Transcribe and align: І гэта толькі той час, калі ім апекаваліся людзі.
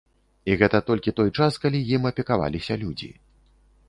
І 0.51 0.53
гэта 0.61 0.79
толькі 0.87 1.11
той 1.19 1.29
час, 1.39 1.59
калі 1.65 1.81
ім 1.97 2.07
апекаваліся 2.11 2.79
людзі. 2.85 3.11